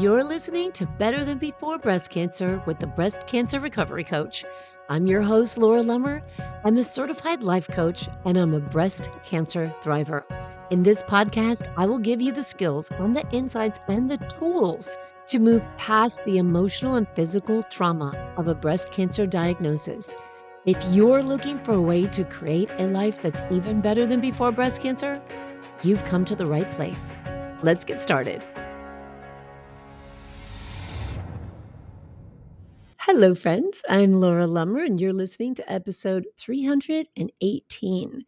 [0.00, 4.46] You're listening to Better Than Before Breast Cancer with the Breast Cancer Recovery Coach.
[4.88, 6.22] I'm your host, Laura Lummer.
[6.64, 10.24] I'm a certified life coach and I'm a breast cancer thriver.
[10.70, 14.96] In this podcast, I will give you the skills on the insights and the tools
[15.26, 20.14] to move past the emotional and physical trauma of a breast cancer diagnosis.
[20.64, 24.50] If you're looking for a way to create a life that's even better than before
[24.50, 25.20] breast cancer,
[25.82, 27.18] you've come to the right place.
[27.62, 28.46] Let's get started.
[33.04, 33.82] Hello, friends.
[33.88, 38.24] I'm Laura Lummer, and you're listening to episode 318.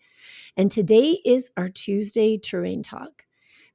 [0.56, 3.26] And today is our Tuesday Terrain Talk.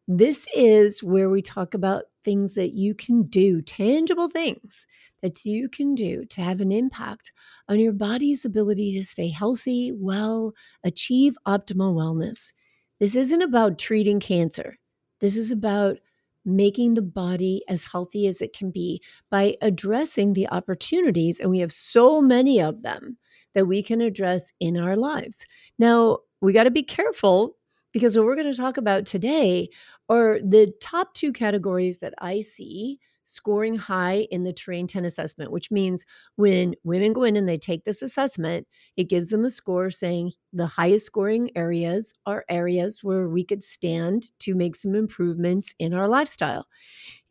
[0.07, 4.88] This is where we talk about things that you can do, tangible things
[5.21, 7.31] that you can do to have an impact
[7.69, 12.53] on your body's ability to stay healthy, well, achieve optimal wellness.
[12.99, 14.79] This isn't about treating cancer.
[15.19, 15.99] This is about
[16.47, 21.39] making the body as healthy as it can be by addressing the opportunities.
[21.39, 23.17] And we have so many of them
[23.53, 25.45] that we can address in our lives.
[25.77, 27.56] Now, we got to be careful
[27.98, 29.67] because what we're going to talk about today
[30.08, 35.52] are the top two categories that I see scoring high in the terrain 10 assessment,
[35.52, 39.50] which means when women go in and they take this assessment, it gives them a
[39.50, 44.94] score saying the highest scoring areas are areas where we could stand to make some
[44.94, 46.68] improvements in our lifestyle.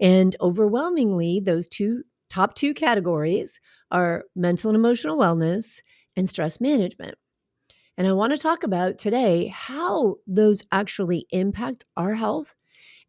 [0.01, 3.61] And overwhelmingly, those two top two categories
[3.93, 5.81] are mental and emotional wellness
[6.17, 7.15] and stress management.
[7.97, 12.55] And I want to talk about today how those actually impact our health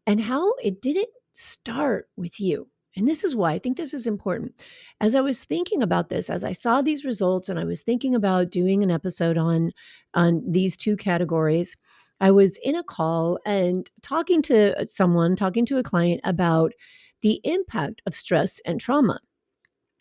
[0.06, 2.68] and how it didn't start with you.
[2.96, 4.60] And this is why I think this is important.
[5.00, 8.14] As I was thinking about this, as I saw these results and I was thinking
[8.14, 9.72] about doing an episode on
[10.14, 11.76] on these two categories,
[12.20, 16.72] I was in a call and talking to someone, talking to a client about
[17.20, 19.20] the impact of stress and trauma.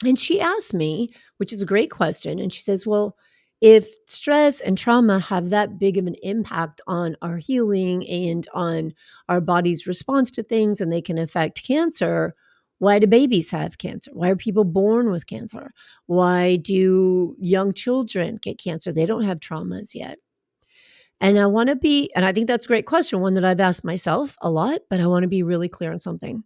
[0.05, 3.15] And she asked me, which is a great question, and she says, "Well,
[3.61, 8.93] if stress and trauma have that big of an impact on our healing and on
[9.27, 12.35] our body's response to things and they can affect cancer,
[12.79, 14.11] why do babies have cancer?
[14.13, 15.71] Why are people born with cancer?
[16.05, 18.91] Why do young children get cancer?
[18.91, 20.19] They don't have traumas yet.
[21.19, 23.59] And I want to be, and I think that's a great question, one that I've
[23.59, 26.43] asked myself a lot, but I want to be really clear on something.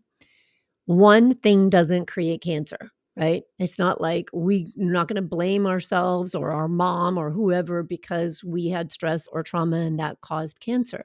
[0.85, 3.43] One thing doesn't create cancer, right?
[3.59, 8.43] It's not like we're not going to blame ourselves or our mom or whoever because
[8.43, 11.03] we had stress or trauma and that caused cancer.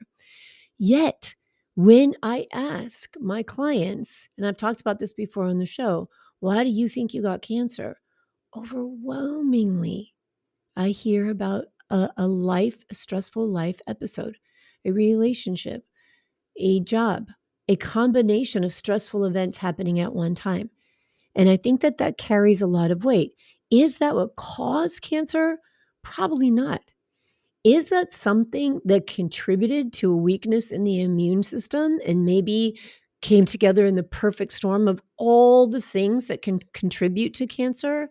[0.77, 1.35] Yet,
[1.75, 6.09] when I ask my clients, and I've talked about this before on the show,
[6.39, 7.97] why do you think you got cancer?
[8.55, 10.13] Overwhelmingly,
[10.75, 14.37] I hear about a, a life, a stressful life episode,
[14.85, 15.85] a relationship,
[16.57, 17.29] a job,
[17.67, 20.69] a combination of stressful events happening at one time.
[21.37, 23.31] And I think that that carries a lot of weight.
[23.71, 25.59] Is that what caused cancer?
[26.03, 26.81] Probably not.
[27.63, 32.79] Is that something that contributed to a weakness in the immune system and maybe
[33.21, 38.09] came together in the perfect storm of all the things that can contribute to cancer?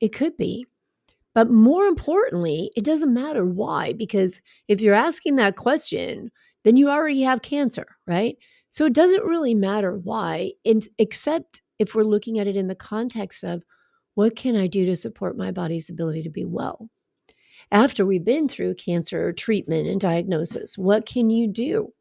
[0.00, 0.66] It could be.
[1.34, 6.30] But more importantly, it doesn't matter why, because if you're asking that question,
[6.64, 8.36] then you already have cancer, right?
[8.68, 10.52] So it doesn't really matter why,
[10.98, 13.64] except if we're looking at it in the context of
[14.14, 16.88] what can I do to support my body's ability to be well?
[17.72, 20.76] after we've been through cancer treatment and diagnosis?
[20.76, 21.92] What can you do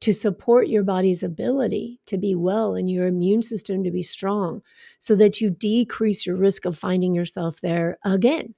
[0.00, 4.62] to support your body's ability to be well and your immune system to be strong
[4.98, 8.54] so that you decrease your risk of finding yourself there again?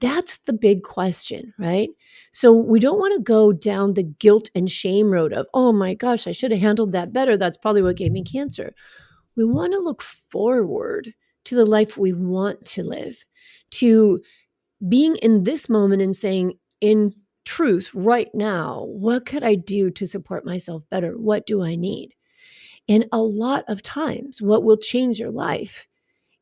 [0.00, 1.88] That's the big question, right?
[2.32, 5.94] So we don't want to go down the guilt and shame road of, oh my
[5.94, 7.36] gosh, I should have handled that better.
[7.36, 8.74] That's probably what gave me cancer.
[9.36, 11.14] We want to look forward
[11.44, 13.24] to the life we want to live,
[13.72, 14.22] to
[14.86, 20.06] being in this moment and saying, in truth, right now, what could I do to
[20.06, 21.12] support myself better?
[21.12, 22.14] What do I need?
[22.88, 25.86] And a lot of times, what will change your life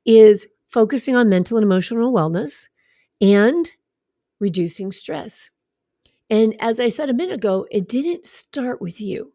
[0.05, 2.69] is focusing on mental and emotional wellness
[3.21, 3.71] and
[4.41, 5.51] reducing stress.
[6.29, 9.35] And as I said a minute ago, it didn't start with you.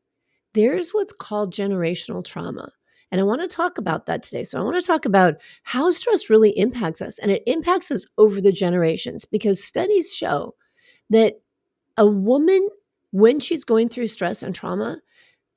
[0.54, 2.74] There's what's called generational trauma.
[3.12, 4.44] And I want to talk about that today.
[4.44, 7.20] So I want to talk about how stress really impacts us.
[7.20, 10.56] And it impacts us over the generations because studies show
[11.10, 11.42] that
[11.98, 12.68] a woman,
[13.12, 15.00] when she's going through stress and trauma,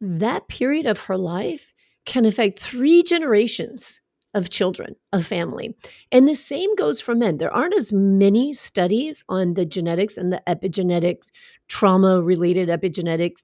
[0.00, 1.72] that period of her life
[2.06, 4.00] can affect three generations
[4.32, 5.76] of children, of family.
[6.12, 7.38] And the same goes for men.
[7.38, 11.22] There aren't as many studies on the genetics and the epigenetic
[11.68, 13.42] trauma related epigenetics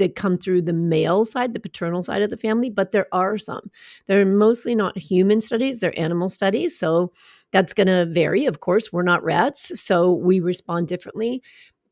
[0.00, 3.38] that come through the male side, the paternal side of the family, but there are
[3.38, 3.70] some.
[4.06, 6.76] They're mostly not human studies, they're animal studies.
[6.76, 7.12] So
[7.52, 8.46] that's going to vary.
[8.46, 11.42] Of course, we're not rats, so we respond differently.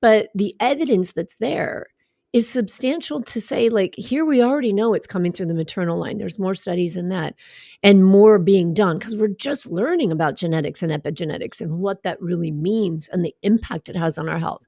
[0.00, 1.86] But the evidence that's there
[2.32, 6.18] is substantial to say, like, here we already know it's coming through the maternal line.
[6.18, 7.34] There's more studies in that
[7.82, 12.20] and more being done because we're just learning about genetics and epigenetics and what that
[12.20, 14.66] really means and the impact it has on our health.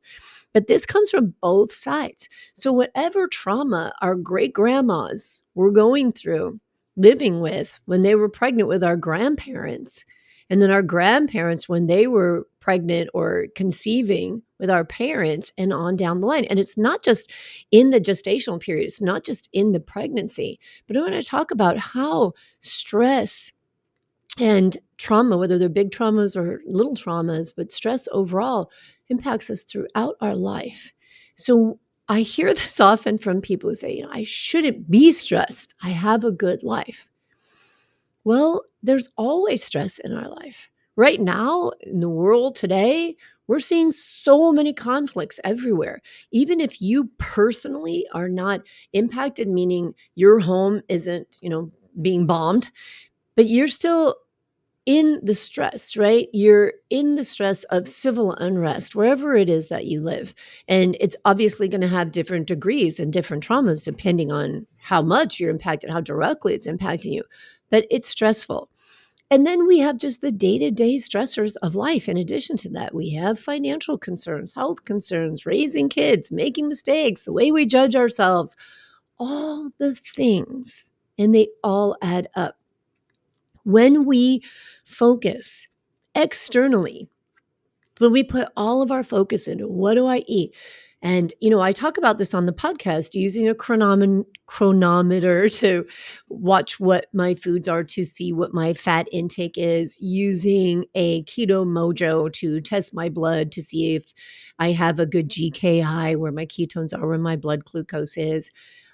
[0.52, 2.28] But this comes from both sides.
[2.54, 6.60] So, whatever trauma our great grandmas were going through,
[6.96, 10.04] living with when they were pregnant with our grandparents,
[10.48, 15.96] and then our grandparents, when they were pregnant or conceiving with our parents and on
[15.96, 16.44] down the line.
[16.44, 17.32] And it's not just
[17.70, 21.50] in the gestational period, it's not just in the pregnancy, but I want to talk
[21.50, 23.52] about how stress
[24.38, 28.70] and trauma, whether they're big traumas or little traumas, but stress overall
[29.10, 30.92] impacts us throughout our life.
[31.34, 31.78] So
[32.08, 35.74] I hear this often from people who say, you know, I shouldn't be stressed.
[35.82, 37.08] I have a good life.
[38.24, 40.70] Well, there's always stress in our life.
[40.96, 43.16] Right now, in the world today,
[43.46, 46.00] we're seeing so many conflicts everywhere.
[46.30, 48.60] Even if you personally are not
[48.92, 52.70] impacted, meaning your home isn't, you know, being bombed,
[53.34, 54.16] but you're still
[54.86, 56.28] in the stress, right?
[56.32, 60.34] You're in the stress of civil unrest, wherever it is that you live.
[60.66, 65.38] And it's obviously going to have different degrees and different traumas depending on how much
[65.38, 67.24] you're impacted, how directly it's impacting you.
[67.70, 68.70] But it's stressful.
[69.32, 72.08] And then we have just the day to day stressors of life.
[72.08, 77.32] In addition to that, we have financial concerns, health concerns, raising kids, making mistakes, the
[77.32, 78.56] way we judge ourselves,
[79.18, 80.90] all the things.
[81.16, 82.56] And they all add up.
[83.64, 84.42] When we
[84.84, 85.68] focus
[86.14, 87.08] externally,
[87.98, 90.54] when we put all of our focus into what do I eat?
[91.02, 95.86] And, you know, I talk about this on the podcast using a chronom- Cronometer to
[96.28, 102.30] watch what my foods are to see what my fat intake is, using a Keto-Mojo
[102.34, 104.12] to test my blood to see if
[104.58, 108.50] I have a good GKI, where my ketones are, where my blood glucose is.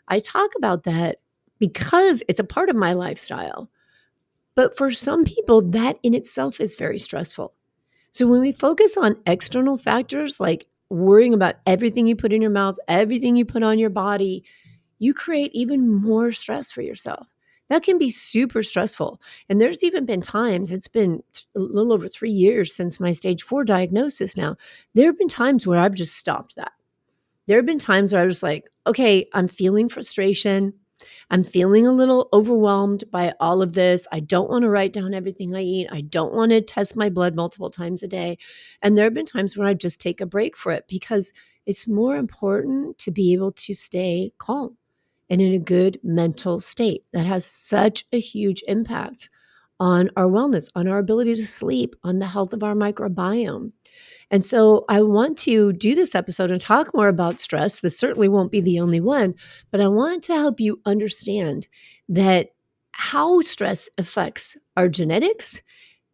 [0.06, 1.16] I talk about that
[1.58, 3.68] because it's a part of my lifestyle.
[4.56, 7.54] But for some people, that in itself is very stressful.
[8.10, 12.50] So when we focus on external factors like worrying about everything you put in your
[12.50, 14.42] mouth, everything you put on your body,
[14.98, 17.28] you create even more stress for yourself.
[17.68, 19.20] That can be super stressful.
[19.48, 21.22] And there's even been times, it's been
[21.54, 24.56] a little over three years since my stage four diagnosis now.
[24.94, 26.72] There have been times where I've just stopped that.
[27.46, 30.74] There have been times where I was like, okay, I'm feeling frustration.
[31.30, 34.06] I'm feeling a little overwhelmed by all of this.
[34.12, 35.88] I don't want to write down everything I eat.
[35.90, 38.38] I don't want to test my blood multiple times a day.
[38.82, 41.32] And there have been times when I just take a break for it because
[41.66, 44.76] it's more important to be able to stay calm
[45.28, 47.04] and in a good mental state.
[47.12, 49.28] That has such a huge impact
[49.78, 53.72] on our wellness, on our ability to sleep, on the health of our microbiome.
[54.30, 57.80] And so I want to do this episode and talk more about stress.
[57.80, 59.34] This certainly won't be the only one,
[59.70, 61.68] but I want to help you understand
[62.08, 62.50] that
[62.92, 65.62] how stress affects our genetics,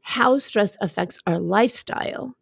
[0.00, 2.36] how stress affects our lifestyle,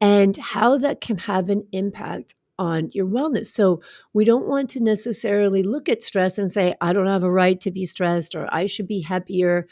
[0.00, 3.46] and how that can have an impact on your wellness.
[3.46, 3.80] So
[4.12, 7.60] we don't want to necessarily look at stress and say, I don't have a right
[7.60, 9.66] to be stressed or I should be happier.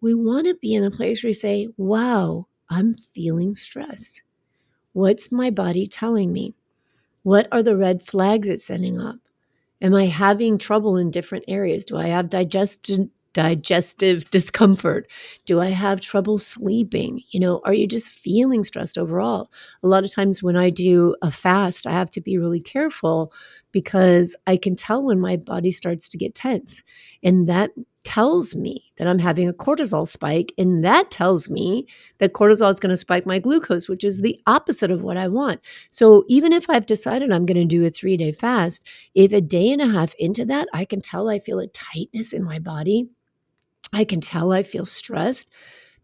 [0.00, 4.22] We want to be in a place where we say, wow, I'm feeling stressed.
[4.92, 6.54] What's my body telling me?
[7.22, 9.16] What are the red flags it's sending up?
[9.80, 11.84] Am I having trouble in different areas?
[11.84, 13.10] Do I have digestion?
[13.32, 15.10] digestive discomfort?
[15.46, 17.22] Do I have trouble sleeping?
[17.30, 19.50] You know, are you just feeling stressed overall?
[19.82, 23.32] A lot of times when I do a fast, I have to be really careful
[23.70, 26.82] because I can tell when my body starts to get tense.
[27.22, 27.70] And that
[28.04, 30.52] tells me that I'm having a cortisol spike.
[30.58, 31.86] And that tells me
[32.18, 35.28] that cortisol is going to spike my glucose, which is the opposite of what I
[35.28, 35.60] want.
[35.90, 39.40] So even if I've decided I'm going to do a three day fast, if a
[39.40, 42.58] day and a half into that, I can tell I feel a tightness in my
[42.58, 43.08] body
[43.92, 45.50] I can tell I feel stressed,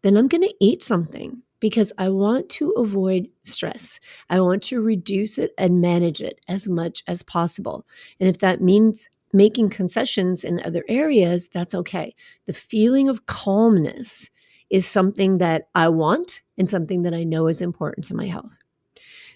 [0.03, 3.99] then I'm going to eat something because I want to avoid stress.
[4.31, 7.87] I want to reduce it and manage it as much as possible.
[8.21, 12.15] And if that means making concessions in other areas, that's okay.
[12.47, 14.31] The feeling of calmness
[14.71, 18.59] is something that I want and something that I know is important to my health.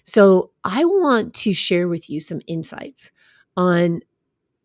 [0.03, 3.11] So I want to share with you some insights
[3.55, 4.01] on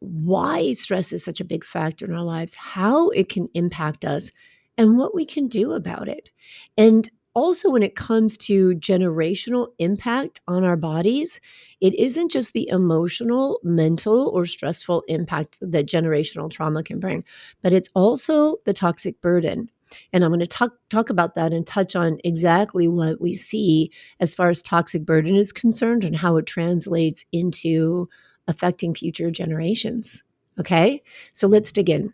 [0.00, 4.30] why stress is such a big factor in our lives, how it can impact us,
[4.76, 6.30] and what we can do about it.
[6.76, 11.40] And also, when it comes to generational impact on our bodies,
[11.80, 17.22] it isn't just the emotional, mental, or stressful impact that generational trauma can bring,
[17.62, 19.70] but it's also the toxic burden.
[20.12, 23.92] And I'm going to talk, talk about that and touch on exactly what we see
[24.18, 28.08] as far as toxic burden is concerned and how it translates into
[28.48, 30.24] affecting future generations.
[30.58, 32.12] Okay, so let's dig in.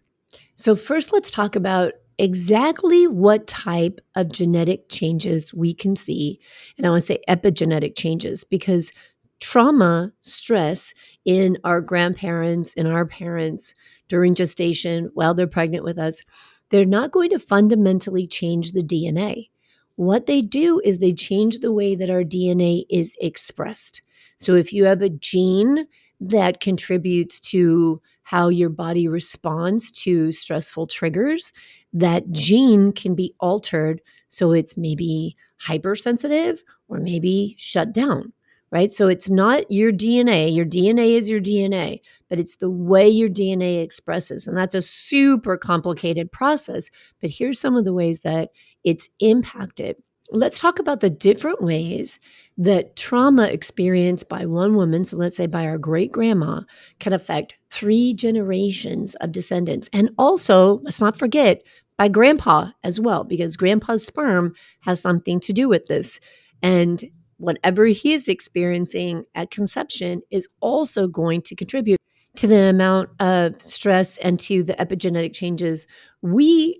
[0.54, 6.40] So, first, let's talk about exactly what type of genetic changes we can see.
[6.76, 8.92] And I want to say epigenetic changes because
[9.40, 10.94] trauma, stress
[11.25, 13.75] in our grandparents in our parents
[14.09, 16.25] during gestation while they're pregnant with us,
[16.71, 19.49] they're not going to fundamentally change the DNA.
[19.97, 24.02] What they do is they change the way that our DNA is expressed.
[24.37, 25.87] So if you have a gene
[26.21, 31.52] that contributes to how your body responds to stressful triggers,
[31.92, 38.32] that gene can be altered so it's maybe hypersensitive or maybe shut down,
[38.70, 38.90] right?
[38.90, 40.54] So it's not your DNA.
[40.54, 44.46] Your DNA is your DNA, but it's the way your DNA expresses.
[44.46, 46.90] And that's a super complicated process.
[47.20, 48.50] But here's some of the ways that
[48.82, 49.96] it's impacted.
[50.30, 52.18] Let's talk about the different ways
[52.56, 56.62] that trauma experienced by one woman, so let's say by our great grandma,
[56.98, 59.90] can affect three generations of descendants.
[59.92, 61.62] And also, let's not forget,
[61.96, 66.20] by grandpa as well, because grandpa's sperm has something to do with this.
[66.62, 67.04] And
[67.36, 72.00] whatever he is experiencing at conception is also going to contribute
[72.36, 75.86] to the amount of stress and to the epigenetic changes
[76.22, 76.76] we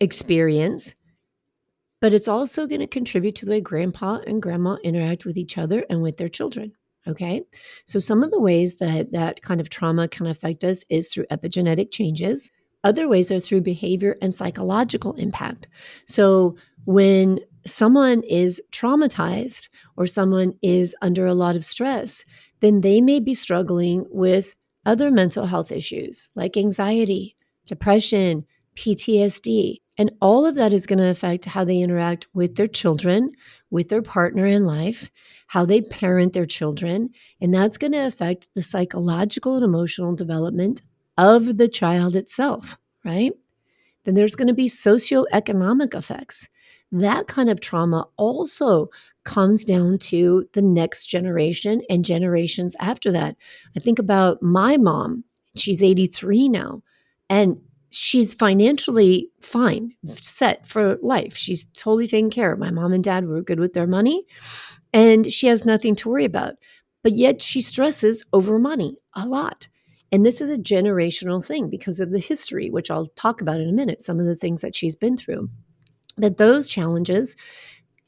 [0.00, 0.94] experience
[2.06, 5.58] but it's also going to contribute to the way grandpa and grandma interact with each
[5.58, 6.72] other and with their children.
[7.08, 7.42] Okay.
[7.84, 11.26] So, some of the ways that that kind of trauma can affect us is through
[11.32, 12.52] epigenetic changes.
[12.84, 15.66] Other ways are through behavior and psychological impact.
[16.04, 22.24] So, when someone is traumatized or someone is under a lot of stress,
[22.60, 27.34] then they may be struggling with other mental health issues like anxiety,
[27.66, 28.46] depression,
[28.76, 29.80] PTSD.
[29.98, 33.32] And all of that is going to affect how they interact with their children,
[33.70, 35.10] with their partner in life,
[35.48, 37.10] how they parent their children.
[37.40, 40.82] And that's going to affect the psychological and emotional development
[41.16, 43.32] of the child itself, right?
[44.04, 46.48] Then there's going to be socioeconomic effects.
[46.92, 48.88] That kind of trauma also
[49.24, 53.36] comes down to the next generation and generations after that.
[53.76, 55.24] I think about my mom,
[55.56, 56.82] she's 83 now.
[57.28, 57.60] And
[57.96, 61.34] she's financially fine, set for life.
[61.34, 62.58] She's totally taken care of.
[62.58, 64.26] My mom and dad were good with their money,
[64.92, 66.56] and she has nothing to worry about.
[67.02, 69.68] But yet she stresses over money a lot.
[70.12, 73.68] And this is a generational thing because of the history, which I'll talk about in
[73.68, 75.48] a minute, some of the things that she's been through.
[76.18, 77.34] But those challenges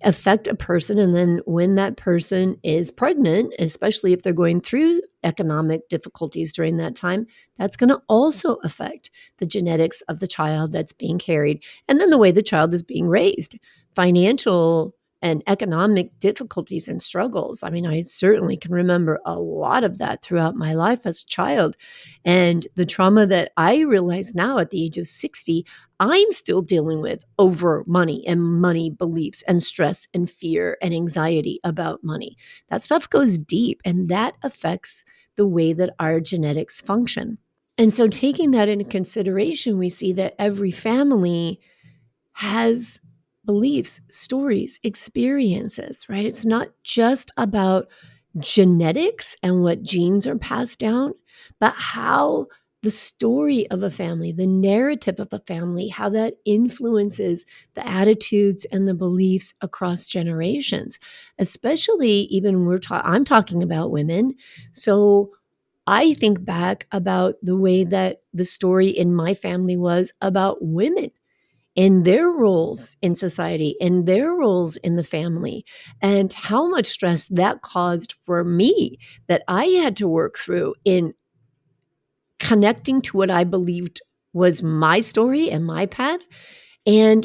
[0.04, 0.98] affect a person.
[0.98, 6.76] And then when that person is pregnant, especially if they're going through economic difficulties during
[6.76, 7.26] that time,
[7.56, 11.64] that's going to also affect the genetics of the child that's being carried.
[11.88, 13.58] And then the way the child is being raised.
[13.90, 17.62] Financial and economic difficulties and struggles.
[17.62, 21.26] I mean, I certainly can remember a lot of that throughout my life as a
[21.26, 21.76] child.
[22.24, 25.66] And the trauma that I realize now at the age of 60,
[25.98, 31.58] I'm still dealing with over money and money beliefs and stress and fear and anxiety
[31.64, 32.36] about money.
[32.68, 35.04] That stuff goes deep and that affects
[35.36, 37.38] the way that our genetics function.
[37.76, 41.60] And so, taking that into consideration, we see that every family
[42.32, 43.00] has
[43.48, 46.26] beliefs, stories, experiences, right?
[46.26, 47.88] It's not just about
[48.38, 51.14] genetics and what genes are passed down,
[51.60, 52.46] but how
[52.82, 58.66] the story of a family, the narrative of a family, how that influences the attitudes
[58.72, 60.98] and the beliefs across generations,
[61.38, 64.34] especially even we're ta- I'm talking about women.
[64.72, 65.32] So
[65.86, 71.10] I think back about the way that the story in my family was about women
[71.78, 75.64] in their roles in society, in their roles in the family,
[76.02, 81.14] and how much stress that caused for me that I had to work through in
[82.40, 86.26] connecting to what I believed was my story and my path
[86.84, 87.24] and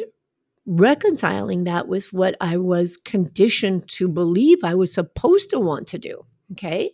[0.67, 5.97] reconciling that with what I was conditioned to believe I was supposed to want to
[5.97, 6.27] do.
[6.51, 6.91] Okay.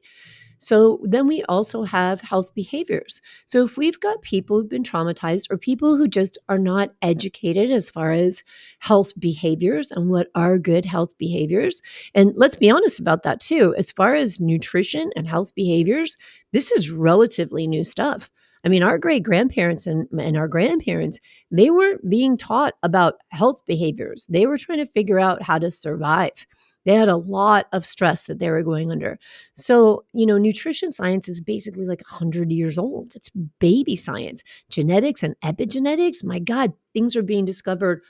[0.59, 3.21] So then we also have health behaviors.
[3.45, 7.71] So if we've got people who've been traumatized or people who just are not educated
[7.71, 8.43] as far as
[8.79, 11.81] health behaviors and what are good health behaviors,
[12.13, 16.17] and let's be honest about that too, as far as nutrition and health behaviors,
[16.51, 18.29] this is relatively new stuff.
[18.65, 23.65] I mean, our great grandparents and, and our grandparents, they weren't being taught about health
[23.65, 24.27] behaviors.
[24.29, 26.45] They were trying to figure out how to survive.
[26.85, 29.19] They had a lot of stress that they were going under.
[29.53, 33.13] So, you know, nutrition science is basically like 100 years old.
[33.15, 34.43] It's baby science.
[34.69, 38.01] Genetics and epigenetics, my God, things are being discovered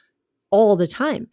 [0.51, 1.27] all the time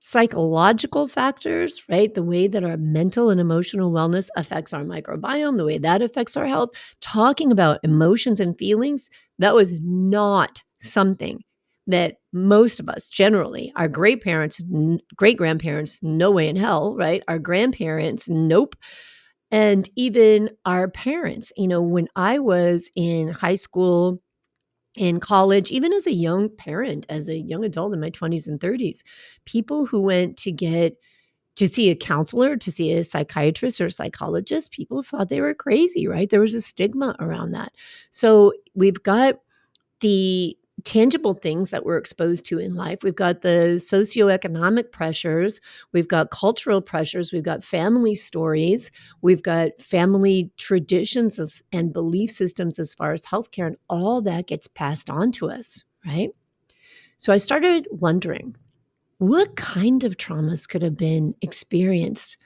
[0.00, 2.12] psychological factors, right?
[2.12, 6.36] The way that our mental and emotional wellness affects our microbiome, the way that affects
[6.36, 11.42] our health, talking about emotions and feelings, that was not something
[11.86, 14.60] that most of us generally, our great parents,
[15.16, 17.22] great grandparents, no way in hell, right?
[17.28, 18.74] Our grandparents, nope.
[19.50, 24.22] And even our parents, you know, when I was in high school,
[24.96, 28.60] in college, even as a young parent, as a young adult in my 20s and
[28.60, 29.02] 30s,
[29.46, 30.96] people who went to get
[31.56, 35.54] to see a counselor, to see a psychiatrist or a psychologist, people thought they were
[35.54, 36.30] crazy, right?
[36.30, 37.72] There was a stigma around that.
[38.10, 39.36] So we've got
[40.00, 43.02] the tangible things that we're exposed to in life.
[43.02, 45.60] We've got the socioeconomic pressures,
[45.92, 52.78] we've got cultural pressures, we've got family stories, we've got family traditions and belief systems
[52.78, 56.30] as far as healthcare, and all that gets passed on to us, right?
[57.16, 58.56] So I started wondering
[59.18, 62.36] what kind of traumas could have been experienced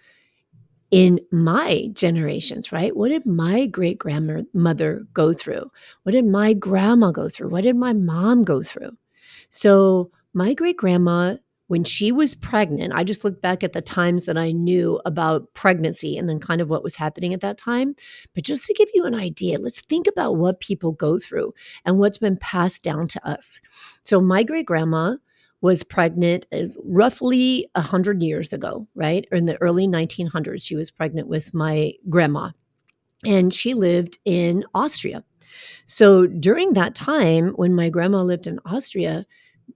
[0.90, 2.96] in my generations, right?
[2.96, 5.70] What did my great grandmother go through?
[6.04, 7.48] What did my grandma go through?
[7.48, 8.96] What did my mom go through?
[9.48, 11.36] So, my great grandma,
[11.68, 15.52] when she was pregnant, I just looked back at the times that I knew about
[15.54, 17.94] pregnancy and then kind of what was happening at that time.
[18.34, 21.98] But just to give you an idea, let's think about what people go through and
[21.98, 23.60] what's been passed down to us.
[24.04, 25.16] So, my great grandma,
[25.66, 26.46] was pregnant
[26.84, 29.26] roughly 100 years ago, right?
[29.32, 32.50] In the early 1900s, she was pregnant with my grandma.
[33.24, 35.24] And she lived in Austria.
[35.84, 39.26] So during that time, when my grandma lived in Austria,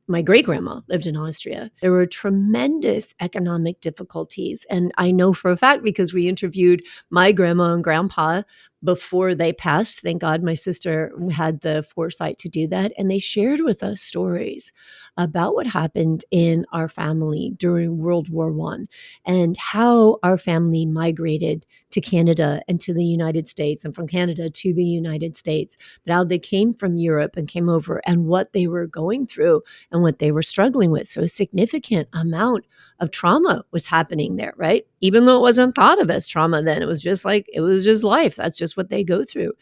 [0.06, 1.72] my great grandma lived in Austria.
[1.82, 4.64] There were tremendous economic difficulties.
[4.70, 8.42] And I know for a fact because we interviewed my grandma and grandpa
[8.82, 10.00] before they passed.
[10.00, 12.92] Thank God my sister had the foresight to do that.
[12.96, 14.72] And they shared with us stories
[15.16, 18.88] about what happened in our family during World War One
[19.26, 24.48] and how our family migrated to Canada and to the United States and from Canada
[24.48, 28.52] to the United States, but how they came from Europe and came over and what
[28.52, 31.06] they were going through and what they were struggling with.
[31.08, 32.64] So a significant amount
[33.00, 34.86] of trauma was happening there, right?
[35.00, 37.84] Even though it wasn't thought of as trauma then, it was just like, it was
[37.84, 38.36] just life.
[38.36, 39.52] That's just what they go through.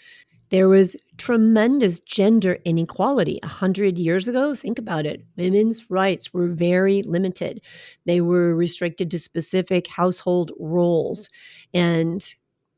[0.51, 3.39] There was tremendous gender inequality.
[3.43, 5.23] A hundred years ago, think about it.
[5.37, 7.61] Women's rights were very limited.
[8.07, 11.29] They were restricted to specific household roles.
[11.75, 12.25] And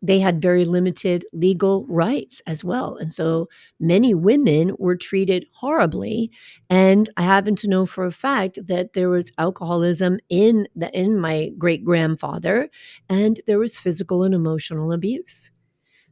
[0.03, 2.97] they had very limited legal rights as well.
[2.97, 6.31] And so many women were treated horribly.
[6.69, 11.19] And I happen to know for a fact that there was alcoholism in the in
[11.19, 12.71] my great grandfather,
[13.09, 15.51] and there was physical and emotional abuse.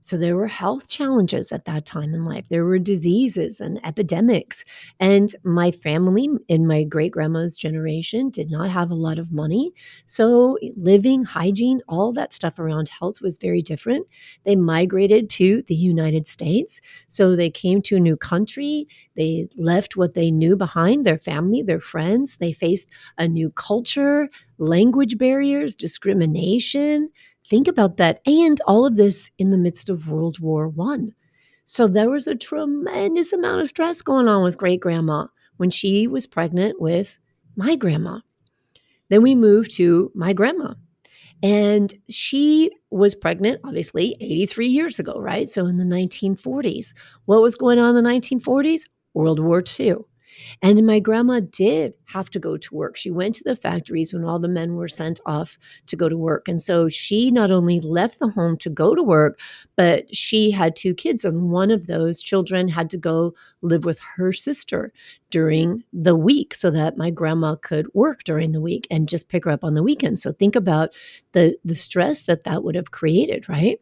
[0.01, 2.49] So there were health challenges at that time in life.
[2.49, 4.65] There were diseases and epidemics.
[5.01, 9.73] And my family in my great grandma's generation did not have a lot of money.
[10.07, 14.07] So living, hygiene, all that stuff around health was very different.
[14.45, 16.81] They migrated to the United States.
[17.09, 18.87] So they came to a new country.
[19.17, 22.37] They left what they knew behind their family, their friends.
[22.37, 27.11] They faced a new culture, language barriers, discrimination
[27.49, 28.21] Think about that.
[28.27, 31.15] And all of this in the midst of World War One.
[31.65, 36.07] So there was a tremendous amount of stress going on with great grandma when she
[36.07, 37.19] was pregnant with
[37.57, 38.21] my grandma.
[39.09, 40.75] Then we moved to my grandma.
[41.43, 45.49] And she was pregnant, obviously, 83 years ago, right?
[45.49, 46.95] So in the 1940s.
[47.27, 48.83] What was going on in the 1940s?
[49.15, 49.97] World War II.
[50.63, 52.97] And my grandma did have to go to work.
[52.97, 56.17] She went to the factories when all the men were sent off to go to
[56.17, 56.49] work.
[56.49, 59.41] And so she not only left the home to go to work,
[59.77, 61.25] but she had two kids.
[61.25, 64.93] And one of those children had to go live with her sister
[65.31, 69.45] during the week so that my grandma could work during the week and just pick
[69.45, 70.19] her up on the weekend.
[70.19, 70.95] So think about
[71.33, 73.81] the the stress that that would have created, right?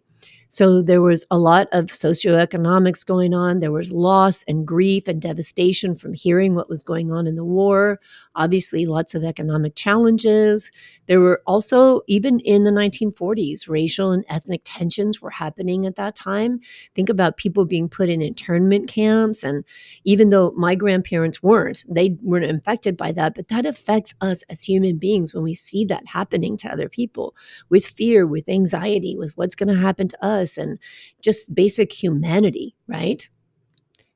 [0.48, 3.58] So there was a lot of socioeconomics going on.
[3.58, 7.44] There was loss and grief and devastation from hearing what was going on in the
[7.44, 7.98] war.
[8.36, 10.70] Obviously, lots of economic challenges.
[11.06, 16.14] There were also, even in the 1940s, racial and ethnic tensions were happening at that
[16.14, 16.60] time.
[16.94, 19.42] Think about people being put in internment camps.
[19.42, 19.64] And
[20.04, 24.62] even though my grandparents weren't, they weren't infected by that, but that affects us as
[24.62, 27.34] human beings when we see that happening to other people
[27.68, 30.78] with fear, with anxiety, with what's going to happen to us us and
[31.20, 33.28] just basic humanity, right?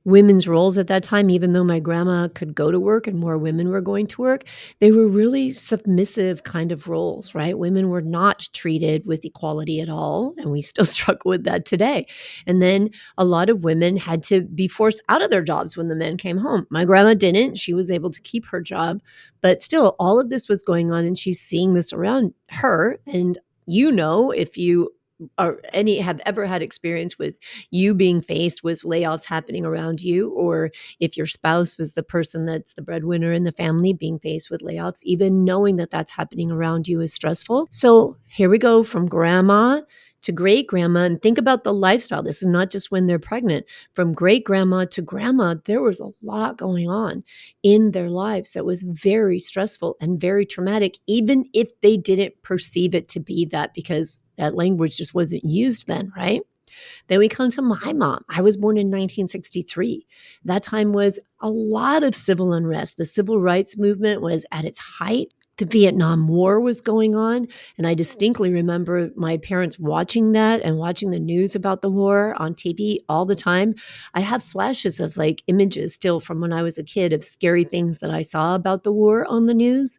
[0.05, 3.37] women's roles at that time, even though my grandma could go to work and more
[3.37, 4.45] women were going to work,
[4.79, 7.59] they were really submissive kind of roles, right?
[7.59, 10.35] Women were not treated with equality at all.
[10.39, 12.07] And we still struggle with that today.
[12.47, 15.89] And then a lot of women had to be forced out of their jobs when
[15.89, 16.67] the men came home.
[16.71, 17.59] My grandma didn't.
[17.59, 19.01] She was able to keep her job.
[19.43, 22.99] But still, all of this was going on, and she's seeing this around her.
[23.07, 24.91] And you know, if you
[25.39, 27.39] or any have ever had experience with
[27.71, 30.31] you being faced with layoffs happening around you?
[30.31, 34.51] Or if your spouse was the person that's the breadwinner in the family being faced
[34.51, 37.69] with layoffs even knowing that that's happening around you is stressful.
[37.71, 39.81] So here we go from grandma
[40.23, 42.23] to great grandma and think about the lifestyle.
[42.23, 43.67] This is not just when they're pregnant.
[43.95, 47.25] From great grandma to grandma, there was a lot going on
[47.63, 52.95] in their lives that was very stressful and very traumatic, even if they didn't perceive
[52.95, 56.43] it to be that because that language just wasn't used then, right?
[57.09, 58.25] Then we come to my mom.
[58.29, 60.07] I was born in 1963.
[60.45, 62.97] That time was a lot of civil unrest.
[62.97, 67.47] The civil rights movement was at its height the Vietnam War was going on.
[67.79, 67.99] And I mm-hmm.
[67.99, 72.99] distinctly remember my parents watching that and watching the news about the war on TV
[73.09, 73.75] all the time.
[74.15, 77.65] I have flashes of like images still from when I was a kid of scary
[77.65, 79.99] things that I saw about the war on the news.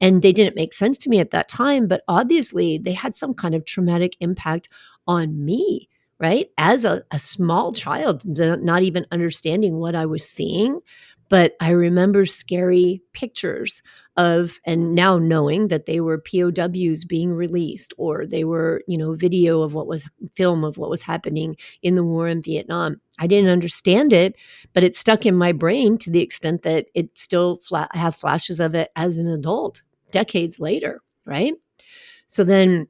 [0.00, 3.34] And they didn't make sense to me at that time, but obviously they had some
[3.34, 4.68] kind of traumatic impact
[5.06, 5.88] on me
[6.22, 6.50] right?
[6.56, 10.78] As a, a small child, not even understanding what I was seeing,
[11.32, 13.80] but I remember scary pictures
[14.18, 19.14] of, and now knowing that they were POWs being released or they were, you know,
[19.14, 20.04] video of what was
[20.36, 23.00] film of what was happening in the war in Vietnam.
[23.18, 24.36] I didn't understand it,
[24.74, 28.14] but it stuck in my brain to the extent that it still fla- I have
[28.14, 31.54] flashes of it as an adult decades later, right?
[32.26, 32.88] So then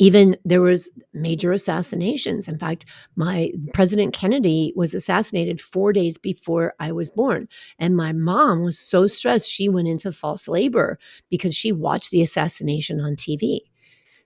[0.00, 2.48] even there was major assassinations.
[2.48, 2.84] In fact
[3.14, 7.46] my president kennedy was assassinated four days before i was born.
[7.78, 12.22] And my mom was so stressed she went into false labor because she watched the
[12.22, 13.60] assassination on tv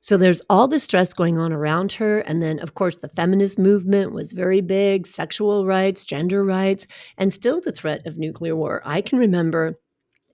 [0.04, 2.18] so there's all the stress going on around her.
[2.20, 7.32] And then of course the feminist movement was very big sexual rights gender rights and
[7.32, 8.82] still the threat of nuclear war.
[8.84, 9.80] I can remember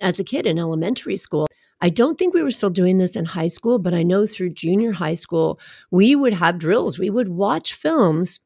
[0.01, 1.47] as a kid in elementary school
[1.81, 4.51] I don't think we were still doing this in high school, but I know through
[4.51, 5.59] junior high school,
[5.91, 6.99] we would have drills.
[6.99, 8.41] We would watch films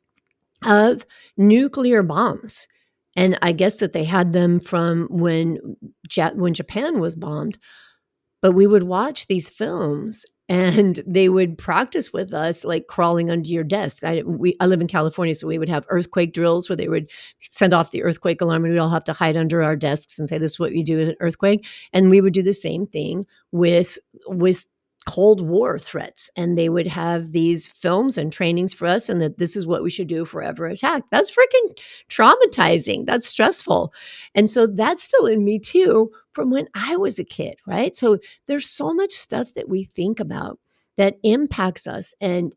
[0.65, 1.05] of
[1.37, 2.69] nuclear bombs.
[3.17, 5.59] And I guess that they had them from when
[6.35, 7.59] when Japan was bombed.
[8.43, 13.49] But we would watch these films and they would practice with us like crawling under
[13.49, 14.05] your desk.
[14.05, 17.11] I we i live in california so we would have earthquake drills where they would
[17.51, 20.29] send off the earthquake alarm and we'd all have to hide under our desks and
[20.29, 21.67] say this is what you do in an earthquake.
[21.93, 24.67] And we would do the same thing with with
[25.07, 29.39] Cold War threats, and they would have these films and trainings for us, and that
[29.39, 31.11] this is what we should do if we're ever attacked.
[31.11, 33.07] That's freaking traumatizing.
[33.07, 33.93] That's stressful.
[34.35, 37.95] And so that's still in me too from when I was a kid, right?
[37.95, 40.59] So there's so much stuff that we think about
[40.97, 42.15] that impacts us.
[42.21, 42.55] And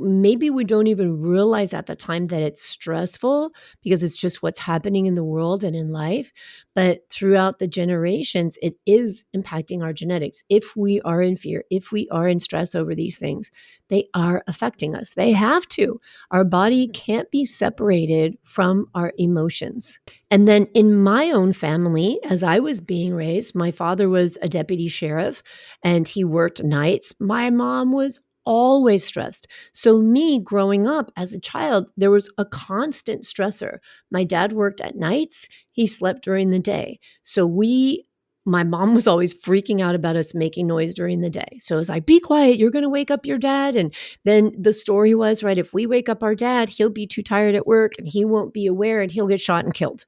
[0.00, 4.60] maybe we don't even realize at the time that it's stressful because it's just what's
[4.60, 6.32] happening in the world and in life.
[6.74, 10.42] But throughout the generations, it is impacting our genetics.
[10.48, 13.50] If we are in fear, if we are in stress over these things,
[13.90, 15.14] they are affecting us.
[15.14, 16.00] They have to.
[16.30, 16.92] Our body mm-hmm.
[16.92, 20.00] can't be separated from our emotions.
[20.30, 24.48] And then in my own family, as I was being raised, my father was a
[24.48, 25.42] deputy sheriff
[25.82, 27.12] and he worked nights.
[27.18, 29.46] My mom was always stressed.
[29.72, 33.78] So, me growing up as a child, there was a constant stressor.
[34.10, 37.00] My dad worked at nights, he slept during the day.
[37.22, 38.06] So, we
[38.46, 41.58] my mom was always freaking out about us making noise during the day.
[41.58, 43.76] So it was like, be quiet, you're going to wake up your dad.
[43.76, 47.22] And then the story was, right, if we wake up our dad, he'll be too
[47.22, 50.06] tired at work and he won't be aware and he'll get shot and killed.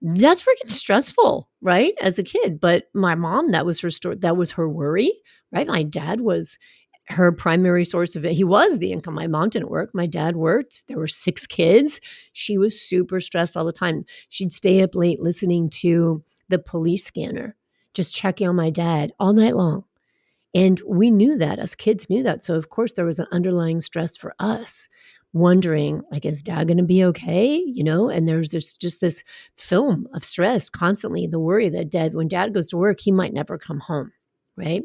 [0.00, 1.94] That's freaking stressful, right?
[2.00, 2.60] As a kid.
[2.60, 5.10] But my mom, that was her story, that was her worry,
[5.50, 5.66] right?
[5.66, 6.58] My dad was
[7.08, 8.32] her primary source of it.
[8.32, 9.14] He was the income.
[9.14, 9.90] My mom didn't work.
[9.94, 10.86] My dad worked.
[10.88, 12.00] There were six kids.
[12.32, 14.04] She was super stressed all the time.
[14.28, 17.56] She'd stay up late listening to the police scanner,
[17.94, 19.84] just checking on my dad all night long.
[20.54, 22.42] And we knew that, as kids knew that.
[22.42, 24.88] So, of course, there was an underlying stress for us,
[25.34, 27.56] wondering, like, is dad going to be okay?
[27.56, 29.24] You know, and there's this, just this
[29.56, 33.34] film of stress constantly, the worry that dad, when dad goes to work, he might
[33.34, 34.12] never come home.
[34.56, 34.82] Right.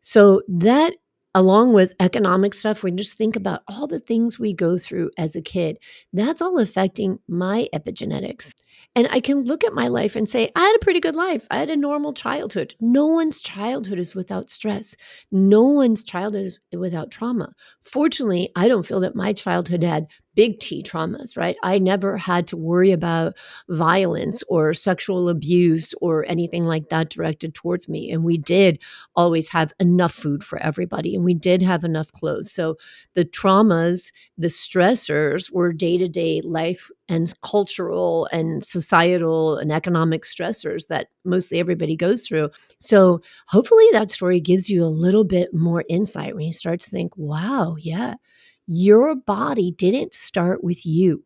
[0.00, 0.94] So, that
[1.34, 5.34] along with economic stuff, we just think about all the things we go through as
[5.34, 5.78] a kid.
[6.12, 8.54] That's all affecting my epigenetics.
[8.94, 11.46] And I can look at my life and say, I had a pretty good life.
[11.50, 12.74] I had a normal childhood.
[12.80, 14.94] No one's childhood is without stress.
[15.32, 17.52] No one's childhood is without trauma.
[17.82, 21.56] Fortunately, I don't feel that my childhood had big T traumas, right?
[21.62, 23.36] I never had to worry about
[23.68, 28.10] violence or sexual abuse or anything like that directed towards me.
[28.10, 28.80] And we did
[29.16, 32.50] always have enough food for everybody and we did have enough clothes.
[32.52, 32.76] So
[33.14, 40.22] the traumas, the stressors were day to day life and cultural and societal and economic
[40.22, 42.50] stressors that mostly everybody goes through.
[42.78, 46.90] So hopefully that story gives you a little bit more insight when you start to
[46.90, 48.14] think, wow, yeah
[48.66, 51.24] your body didn't start with you.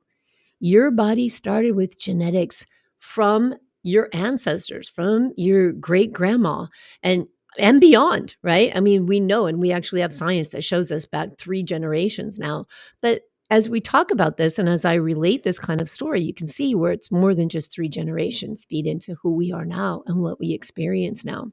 [0.61, 2.66] Your body started with genetics
[2.98, 6.66] from your ancestors, from your great grandma,
[7.03, 7.27] and
[7.59, 8.70] and beyond, right?
[8.74, 12.38] I mean, we know, and we actually have science that shows us back three generations
[12.38, 12.66] now.
[13.01, 16.35] But as we talk about this and as I relate this kind of story, you
[16.35, 20.03] can see where it's more than just three generations feed into who we are now
[20.07, 21.51] and what we experience now.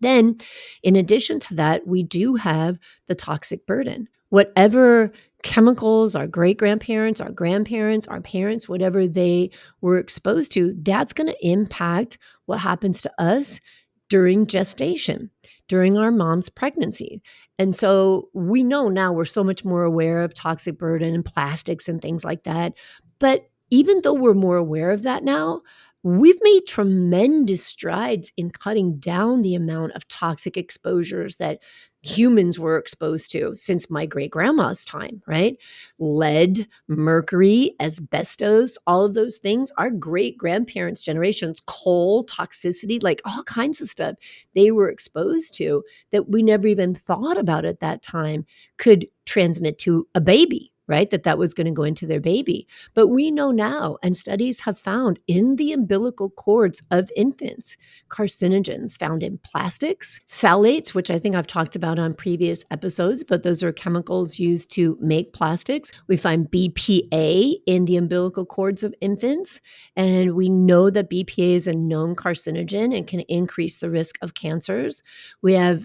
[0.00, 0.36] Then,
[0.82, 5.12] in addition to that, we do have the toxic burden whatever
[5.42, 11.28] chemicals our great grandparents, our grandparents, our parents, whatever they were exposed to, that's going
[11.28, 13.60] to impact what happens to us
[14.08, 15.30] during gestation,
[15.68, 17.22] during our mom's pregnancy.
[17.58, 21.88] And so we know now we're so much more aware of toxic burden and plastics
[21.88, 22.74] and things like that.
[23.18, 25.62] But even though we're more aware of that now,
[26.02, 31.62] we've made tremendous strides in cutting down the amount of toxic exposures that
[32.08, 35.56] humans were exposed to since my great grandma's time, right?
[35.98, 43.42] Lead, mercury, asbestos, all of those things, our great grandparents' generations, coal, toxicity, like all
[43.44, 44.16] kinds of stuff
[44.54, 48.46] they were exposed to that we never even thought about at that time
[48.78, 51.10] could transmit to a baby, right?
[51.10, 52.66] That that was going to go into their baby.
[52.94, 57.76] But we know now, and studies have found in the umbilical cords of infants,
[58.08, 63.42] carcinogens found in plastics, phthalates, which I think I've talked about on previous episodes, but
[63.42, 65.92] those are chemicals used to make plastics.
[66.06, 69.60] We find BPA in the umbilical cords of infants,
[69.94, 74.34] and we know that BPA is a known carcinogen and can increase the risk of
[74.34, 75.02] cancers.
[75.42, 75.84] We have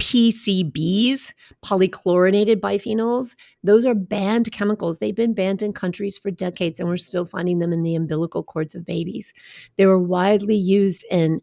[0.00, 1.34] PCBs,
[1.64, 4.98] polychlorinated biphenyls, those are banned chemicals.
[4.98, 8.42] They've been banned in countries for decades, and we're still finding them in the umbilical
[8.42, 9.32] cords of babies.
[9.76, 11.42] They were widely used in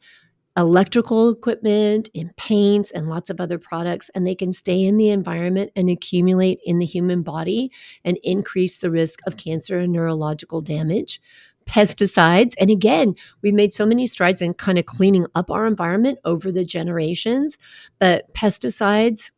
[0.57, 5.11] electrical equipment, in paints, and lots of other products, and they can stay in the
[5.11, 7.71] environment and accumulate in the human body
[8.03, 11.21] and increase the risk of cancer and neurological damage
[11.67, 12.53] pesticides.
[12.59, 16.51] And again, we've made so many strides in kind of cleaning up our environment over
[16.51, 17.57] the generations,
[17.99, 19.31] but pesticides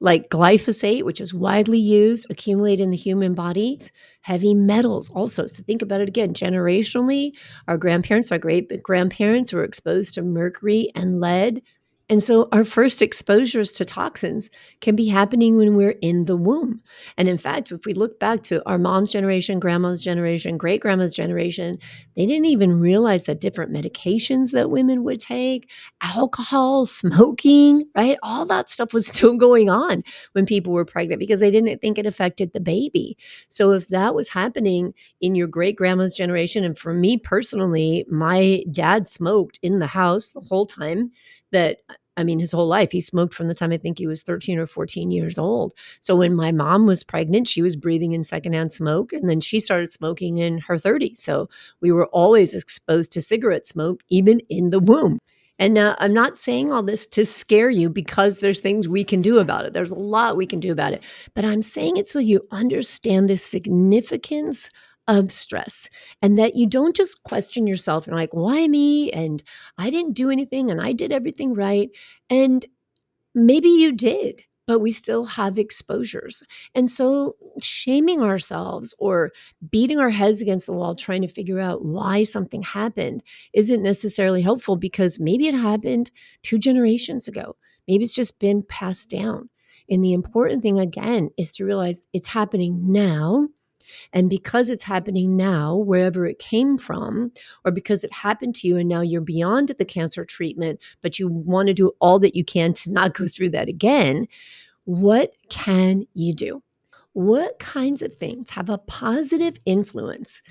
[0.00, 3.78] like glyphosate, which is widely used, accumulate in the human body,
[4.22, 5.46] heavy metals also.
[5.46, 6.32] So think about it again.
[6.32, 7.32] Generationally,
[7.68, 11.62] our grandparents, our great grandparents were exposed to mercury and lead
[12.10, 16.82] and so our first exposures to toxins can be happening when we're in the womb.
[17.16, 21.14] And in fact, if we look back to our mom's generation, grandma's generation, great grandma's
[21.14, 21.78] generation,
[22.16, 25.70] they didn't even realize that different medications that women would take,
[26.02, 28.18] alcohol, smoking, right?
[28.24, 31.96] All that stuff was still going on when people were pregnant because they didn't think
[31.96, 33.16] it affected the baby.
[33.46, 38.64] So if that was happening in your great grandma's generation, and for me personally, my
[38.72, 41.12] dad smoked in the house the whole time
[41.52, 41.78] that
[42.16, 42.92] I mean, his whole life.
[42.92, 45.72] He smoked from the time I think he was 13 or 14 years old.
[46.00, 49.12] So when my mom was pregnant, she was breathing in secondhand smoke.
[49.12, 51.18] And then she started smoking in her 30s.
[51.18, 51.48] So
[51.80, 55.18] we were always exposed to cigarette smoke, even in the womb.
[55.60, 59.20] And now I'm not saying all this to scare you because there's things we can
[59.20, 59.74] do about it.
[59.74, 61.04] There's a lot we can do about it.
[61.34, 64.70] But I'm saying it so you understand the significance
[65.10, 65.90] of stress
[66.22, 69.10] and that you don't just question yourself and like, why me?
[69.10, 69.42] And
[69.76, 71.90] I didn't do anything and I did everything right.
[72.30, 72.64] And
[73.34, 76.44] maybe you did, but we still have exposures.
[76.76, 79.32] And so shaming ourselves or
[79.68, 84.42] beating our heads against the wall trying to figure out why something happened isn't necessarily
[84.42, 86.12] helpful because maybe it happened
[86.44, 87.56] two generations ago.
[87.88, 89.50] Maybe it's just been passed down.
[89.88, 93.48] And the important thing again is to realize it's happening now
[94.12, 97.32] and because it's happening now, wherever it came from,
[97.64, 101.28] or because it happened to you and now you're beyond the cancer treatment, but you
[101.28, 104.26] want to do all that you can to not go through that again,
[104.84, 106.62] what can you do?
[107.12, 110.42] What kinds of things have a positive influence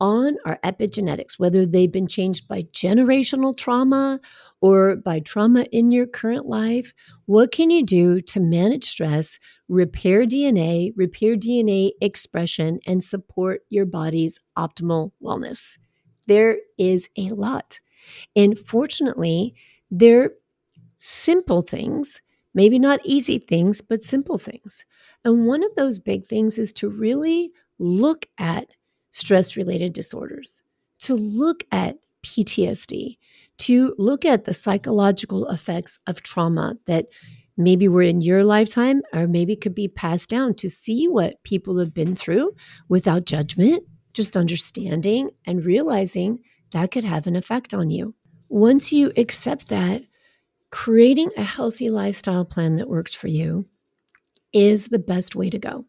[0.00, 4.20] on our epigenetics, whether they've been changed by generational trauma
[4.60, 6.92] or by trauma in your current life.
[7.26, 13.86] What can you do to manage stress, repair DNA, repair DNA expression, and support your
[13.86, 15.78] body's optimal wellness?
[16.26, 17.80] There is a lot.
[18.36, 19.54] And fortunately,
[19.90, 20.32] they're
[20.96, 22.20] simple things,
[22.54, 24.84] maybe not easy things, but simple things.
[25.24, 28.68] And one of those big things is to really look at
[29.10, 30.62] stress related disorders,
[31.00, 33.18] to look at PTSD,
[33.58, 37.06] to look at the psychological effects of trauma that
[37.56, 41.78] maybe were in your lifetime or maybe could be passed down to see what people
[41.78, 42.52] have been through
[42.88, 43.82] without judgment,
[44.14, 46.38] just understanding and realizing
[46.70, 48.14] that could have an effect on you.
[48.48, 50.02] Once you accept that,
[50.70, 53.66] creating a healthy lifestyle plan that works for you
[54.52, 55.84] is the best way to go.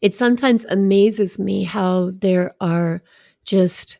[0.00, 3.02] It sometimes amazes me how there are
[3.44, 3.98] just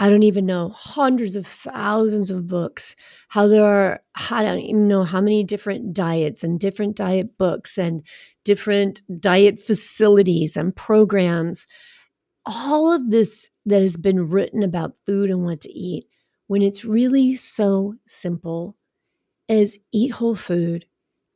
[0.00, 2.94] I don't even know hundreds of thousands of books.
[3.28, 7.78] How there are I don't even know how many different diets and different diet books
[7.78, 8.02] and
[8.44, 11.66] different diet facilities and programs.
[12.46, 16.06] All of this that has been written about food and what to eat
[16.46, 18.76] when it's really so simple
[19.48, 20.86] as eat whole food,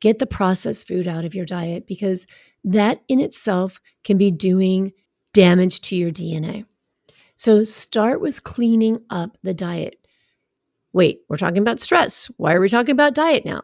[0.01, 2.27] get the processed food out of your diet because
[2.65, 4.93] that in itself can be doing
[5.33, 6.65] damage to your DNA.
[7.37, 10.07] So start with cleaning up the diet.
[10.93, 12.27] Wait, we're talking about stress.
[12.37, 13.63] Why are we talking about diet now?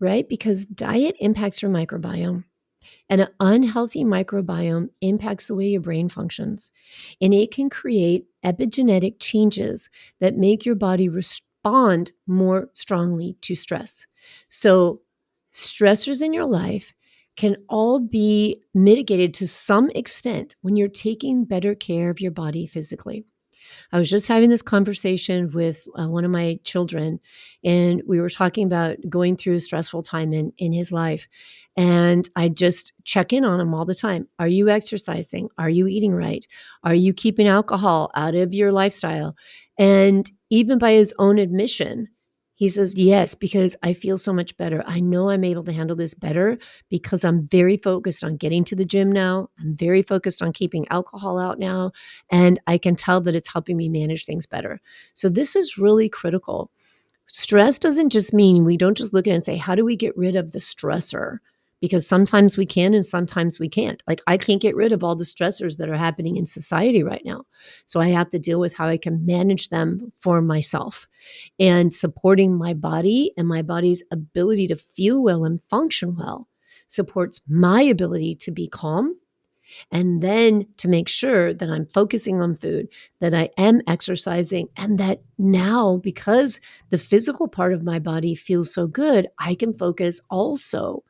[0.00, 0.28] Right?
[0.28, 2.44] Because diet impacts your microbiome.
[3.08, 6.70] And an unhealthy microbiome impacts the way your brain functions.
[7.20, 9.90] And it can create epigenetic changes
[10.20, 14.06] that make your body respond more strongly to stress.
[14.48, 15.02] So,
[15.52, 16.94] stressors in your life
[17.36, 22.66] can all be mitigated to some extent when you're taking better care of your body
[22.66, 23.24] physically.
[23.92, 27.20] I was just having this conversation with uh, one of my children,
[27.64, 31.28] and we were talking about going through a stressful time in, in his life.
[31.76, 34.28] And I just check in on him all the time.
[34.38, 35.48] Are you exercising?
[35.58, 36.46] Are you eating right?
[36.84, 39.36] Are you keeping alcohol out of your lifestyle?
[39.78, 42.08] And even by his own admission,
[42.62, 44.84] he says, Yes, because I feel so much better.
[44.86, 48.76] I know I'm able to handle this better because I'm very focused on getting to
[48.76, 49.48] the gym now.
[49.58, 51.90] I'm very focused on keeping alcohol out now.
[52.30, 54.80] And I can tell that it's helping me manage things better.
[55.12, 56.70] So, this is really critical.
[57.26, 59.96] Stress doesn't just mean we don't just look at it and say, How do we
[59.96, 61.38] get rid of the stressor?
[61.82, 64.04] Because sometimes we can and sometimes we can't.
[64.06, 67.22] Like, I can't get rid of all the stressors that are happening in society right
[67.24, 67.42] now.
[67.86, 71.08] So I have to deal with how I can manage them for myself
[71.58, 76.48] and supporting my body and my body's ability to feel well and function well
[76.86, 79.16] supports my ability to be calm
[79.90, 84.98] and then to make sure that I'm focusing on food, that I am exercising, and
[84.98, 90.20] that now, because the physical part of my body feels so good, I can focus
[90.30, 91.02] also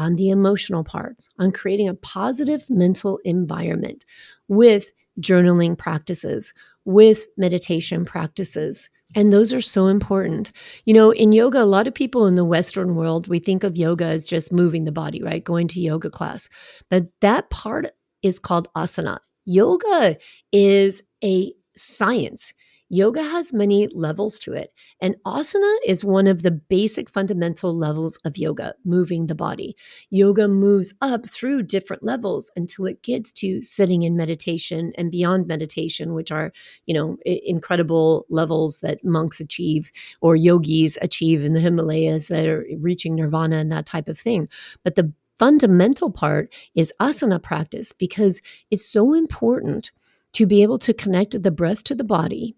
[0.00, 4.06] on the emotional parts, on creating a positive mental environment
[4.48, 6.54] with journaling practices,
[6.86, 8.88] with meditation practices.
[9.14, 10.52] And those are so important.
[10.86, 13.76] You know, in yoga, a lot of people in the Western world, we think of
[13.76, 15.44] yoga as just moving the body, right?
[15.44, 16.48] Going to yoga class.
[16.88, 17.88] But that part
[18.22, 19.18] is called asana.
[19.44, 20.16] Yoga
[20.50, 22.54] is a science.
[22.92, 24.72] Yoga has many levels to it.
[25.00, 29.76] And asana is one of the basic fundamental levels of yoga, moving the body.
[30.10, 35.46] Yoga moves up through different levels until it gets to sitting in meditation and beyond
[35.46, 36.52] meditation, which are,
[36.86, 42.66] you know, incredible levels that monks achieve or yogis achieve in the Himalayas that are
[42.80, 44.48] reaching nirvana and that type of thing.
[44.82, 49.92] But the fundamental part is asana practice because it's so important
[50.32, 52.56] to be able to connect the breath to the body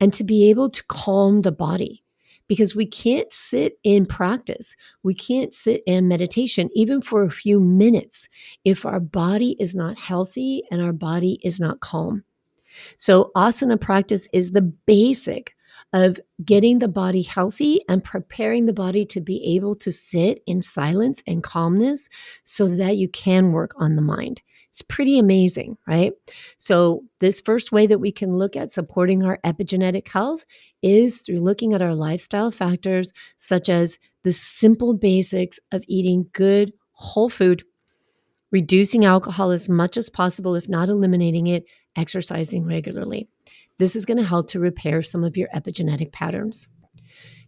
[0.00, 2.04] and to be able to calm the body
[2.46, 4.76] because we can't sit in practice.
[5.02, 8.28] We can't sit in meditation even for a few minutes
[8.64, 12.24] if our body is not healthy and our body is not calm.
[12.96, 15.54] So, asana practice is the basic
[15.94, 20.60] of getting the body healthy and preparing the body to be able to sit in
[20.60, 22.10] silence and calmness
[22.42, 24.42] so that you can work on the mind.
[24.70, 26.12] It's pretty amazing, right?
[26.58, 30.44] So, this first way that we can look at supporting our epigenetic health
[30.82, 36.72] is through looking at our lifestyle factors, such as the simple basics of eating good,
[36.90, 37.62] whole food,
[38.50, 43.28] reducing alcohol as much as possible, if not eliminating it, exercising regularly.
[43.78, 46.68] This is going to help to repair some of your epigenetic patterns.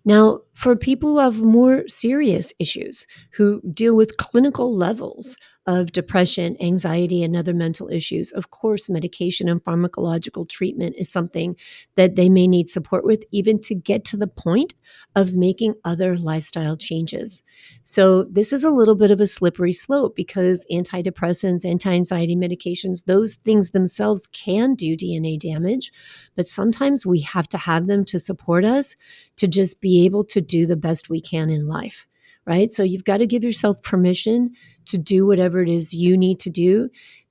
[0.05, 6.57] Now, for people who have more serious issues, who deal with clinical levels of depression,
[6.61, 11.57] anxiety, and other mental issues, of course, medication and pharmacological treatment is something
[11.97, 14.75] that they may need support with, even to get to the point
[15.17, 17.43] of making other lifestyle changes.
[17.83, 23.05] So, this is a little bit of a slippery slope because antidepressants, anti anxiety medications,
[23.05, 25.91] those things themselves can do DNA damage,
[26.37, 28.95] but sometimes we have to have them to support us
[29.37, 32.07] to just be able to do the best we can in life
[32.47, 32.71] right?
[32.71, 34.53] So you've got to give yourself permission
[34.87, 36.89] to do whatever it is you need to do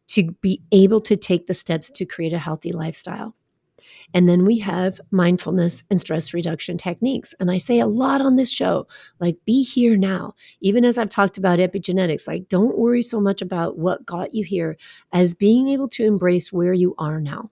[0.08, 3.36] to be able to take the steps to create a healthy lifestyle.
[4.14, 7.34] And then we have mindfulness and stress reduction techniques.
[7.40, 8.88] And I say a lot on this show,
[9.20, 10.36] like be here now.
[10.62, 14.44] Even as I've talked about epigenetics, like don't worry so much about what got you
[14.44, 14.78] here
[15.12, 17.50] as being able to embrace where you are now.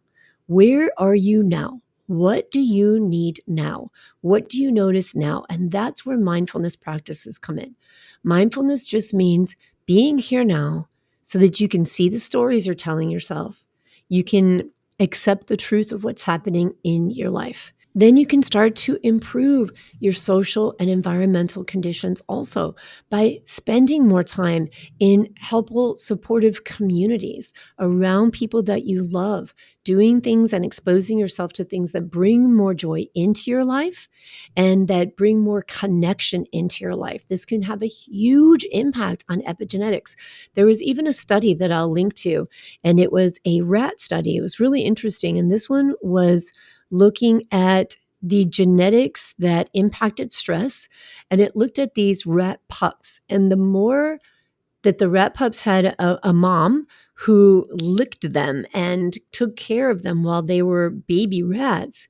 [0.48, 1.82] Where are you now?
[2.08, 3.92] What do you need now?
[4.22, 5.46] What do you notice now?
[5.50, 7.76] And that's where mindfulness practices come in.
[8.24, 10.90] Mindfulness just means being here now
[11.22, 13.64] so that you can see the stories you're telling yourself.
[14.10, 18.76] You can accept the truth of what's happening in your life then you can start
[18.76, 22.76] to improve your social and environmental conditions also
[23.10, 24.68] by spending more time
[25.00, 31.64] in helpful, supportive communities around people that you love, doing things and exposing yourself to
[31.64, 34.08] things that bring more joy into your life
[34.56, 37.28] and that bring more connection into your life.
[37.28, 40.16] This can have a huge impact on epigenetics.
[40.54, 42.48] There was even a study that I'll link to,
[42.84, 44.38] and it was a rat study.
[44.38, 45.38] It was really interesting.
[45.38, 46.52] And this one was
[46.94, 50.88] looking at the genetics that impacted stress.
[51.30, 53.20] And it looked at these rat pups.
[53.28, 54.20] And the more
[54.84, 60.04] that the rat pups had a, a mom who licked them and took care of
[60.04, 62.08] them while they were baby rats,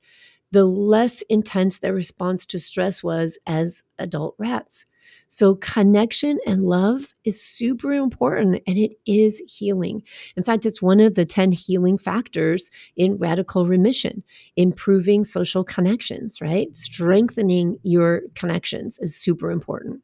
[0.52, 4.86] the less intense their response to stress was as adult rats.
[5.28, 10.02] So, connection and love is super important and it is healing.
[10.36, 14.22] In fact, it's one of the 10 healing factors in radical remission,
[14.56, 16.74] improving social connections, right?
[16.76, 20.02] Strengthening your connections is super important.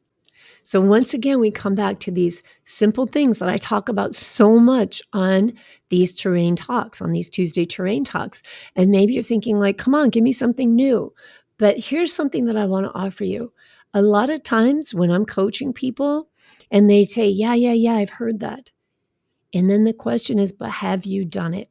[0.63, 4.59] So, once again, we come back to these simple things that I talk about so
[4.59, 5.53] much on
[5.89, 8.43] these terrain talks, on these Tuesday terrain talks.
[8.75, 11.13] And maybe you're thinking, like, come on, give me something new.
[11.57, 13.51] But here's something that I want to offer you
[13.93, 16.29] a lot of times when I'm coaching people
[16.69, 18.71] and they say, Yeah, yeah, yeah, I've heard that.
[19.53, 21.69] And then the question is, But have you done it?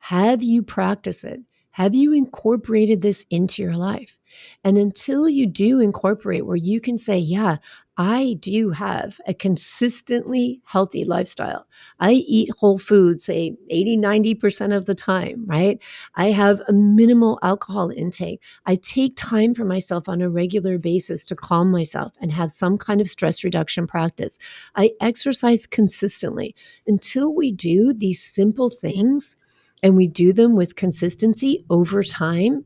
[0.00, 1.40] Have you practiced it?
[1.72, 4.20] Have you incorporated this into your life?
[4.62, 7.56] And until you do incorporate, where you can say, Yeah,
[7.96, 11.66] I do have a consistently healthy lifestyle.
[12.00, 15.80] I eat whole foods, say 80, 90% of the time, right?
[16.16, 18.42] I have a minimal alcohol intake.
[18.66, 22.78] I take time for myself on a regular basis to calm myself and have some
[22.78, 24.38] kind of stress reduction practice.
[24.74, 26.56] I exercise consistently.
[26.86, 29.36] Until we do these simple things,
[29.84, 32.64] and we do them with consistency over time,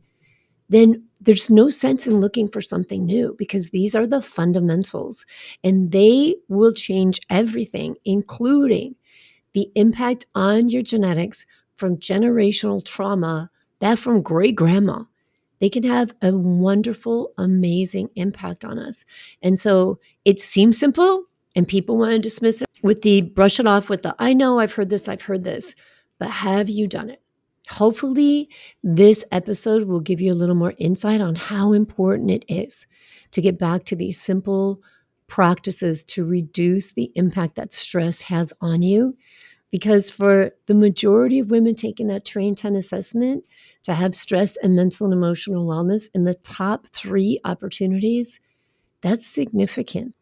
[0.68, 5.26] then there's no sense in looking for something new because these are the fundamentals
[5.64, 8.94] and they will change everything, including
[9.52, 11.44] the impact on your genetics
[11.76, 13.50] from generational trauma,
[13.80, 15.04] that from great grandma.
[15.60, 19.04] They can have a wonderful, amazing impact on us.
[19.42, 21.24] And so it seems simple
[21.56, 24.60] and people want to dismiss it with the brush it off with the I know,
[24.60, 25.74] I've heard this, I've heard this
[26.18, 27.22] but have you done it?
[27.68, 28.48] Hopefully,
[28.82, 32.86] this episode will give you a little more insight on how important it is
[33.32, 34.80] to get back to these simple
[35.26, 39.16] practices to reduce the impact that stress has on you.
[39.70, 43.44] Because for the majority of women taking that Terrain 10 assessment,
[43.82, 48.40] to have stress and mental and emotional wellness in the top three opportunities,
[49.02, 50.14] that's significant.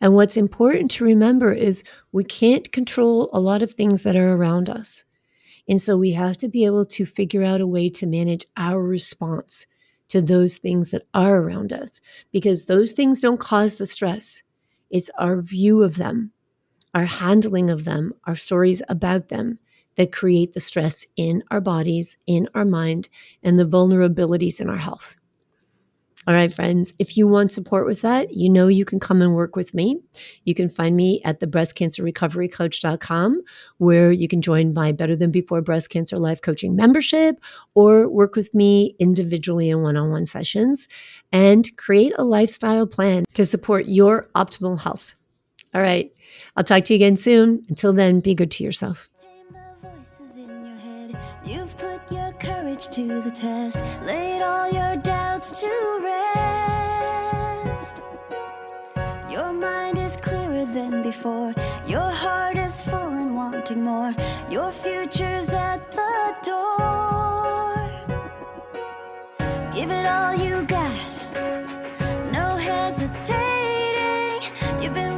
[0.00, 4.32] And what's important to remember is we can't control a lot of things that are
[4.32, 5.04] around us.
[5.68, 8.82] And so we have to be able to figure out a way to manage our
[8.82, 9.66] response
[10.08, 12.00] to those things that are around us
[12.32, 14.42] because those things don't cause the stress.
[14.90, 16.32] It's our view of them,
[16.94, 19.58] our handling of them, our stories about them
[19.96, 23.08] that create the stress in our bodies, in our mind,
[23.42, 25.16] and the vulnerabilities in our health.
[26.28, 29.34] All right, friends, if you want support with that, you know you can come and
[29.34, 29.98] work with me.
[30.44, 33.42] You can find me at the breastcancerrecoverycoach.com,
[33.78, 37.40] where you can join my Better Than Before Breast Cancer Life Coaching membership
[37.74, 40.86] or work with me individually in one on one sessions
[41.32, 45.14] and create a lifestyle plan to support your optimal health.
[45.72, 46.12] All right,
[46.56, 47.62] I'll talk to you again soon.
[47.70, 49.08] Until then, be good to yourself.
[52.86, 58.00] To the test, laid all your doubts to rest.
[59.28, 61.52] Your mind is clearer than before,
[61.86, 64.14] your heart is full and wanting more.
[64.48, 67.90] Your future's at the door.
[69.74, 70.96] Give it all you got,
[72.32, 74.42] no hesitating.
[74.80, 75.17] You've been